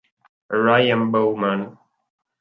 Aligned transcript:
Ryan 0.63 1.11
Bowman 1.13 1.77